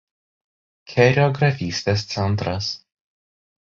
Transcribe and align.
Kerio 0.93 1.29
grafystės 1.37 2.09
centras. 2.17 2.75